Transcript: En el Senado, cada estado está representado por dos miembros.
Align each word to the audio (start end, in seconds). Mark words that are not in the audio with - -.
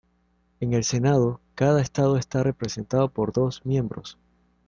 En 0.59 0.73
el 0.73 0.83
Senado, 0.83 1.41
cada 1.53 1.79
estado 1.79 2.17
está 2.17 2.41
representado 2.41 3.09
por 3.09 3.33
dos 3.33 3.63
miembros. 3.67 4.17